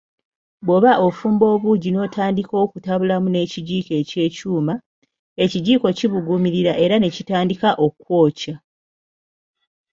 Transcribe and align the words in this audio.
Bwoba 0.65 0.91
ofumba 1.07 1.45
obuugi 1.55 1.89
n'otandika 1.91 2.53
okutabulamu 2.65 3.27
n'ekigiiko 3.29 3.91
eky'ekyuma, 4.01 4.73
ekigiiko 5.43 5.85
kibuguumirira 5.97 6.73
era 6.83 6.95
ne 6.99 7.09
kitandika 7.15 7.69
okwokya 7.85 8.55